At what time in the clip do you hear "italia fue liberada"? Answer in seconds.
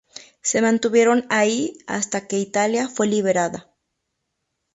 2.39-3.69